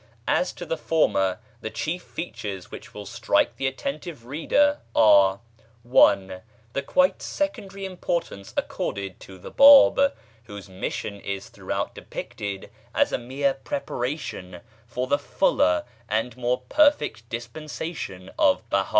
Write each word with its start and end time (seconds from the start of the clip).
As 0.27 0.51
to 0.53 0.65
the 0.65 0.79
former, 0.79 1.37
the 1.61 1.69
chief 1.69 2.01
features 2.01 2.71
which 2.71 2.91
will 2.91 3.05
strike 3.05 3.57
the 3.57 3.67
attentive 3.67 4.25
reader 4.25 4.79
are: 4.95 5.41
(1) 5.83 6.41
The 6.73 6.81
quite 6.81 7.21
secondary 7.21 7.85
importance 7.85 8.51
accorded 8.57 9.19
to 9.19 9.37
the 9.37 9.51
Báb, 9.51 10.13
whose 10.45 10.67
mission 10.67 11.19
is 11.19 11.49
throughout 11.49 11.93
depicted 11.93 12.71
as 12.95 13.11
a 13.11 13.19
mere 13.19 13.53
preparation 13.53 14.61
for 14.87 15.05
the 15.05 15.19
fuller 15.19 15.85
and 16.09 16.35
more 16.35 16.61
perfect 16.67 17.29
dispensation 17.29 18.31
of 18.39 18.67
Behá. 18.71 18.87